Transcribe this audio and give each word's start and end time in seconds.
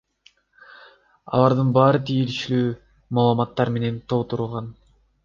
Алардын 1.39 1.69
баары 1.75 2.01
тиешелүү 2.11 2.71
маалыматтар 3.19 3.73
менен 3.77 4.01
толтурулган. 4.15 4.73